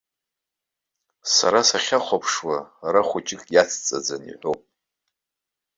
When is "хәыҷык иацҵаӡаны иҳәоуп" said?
3.07-4.61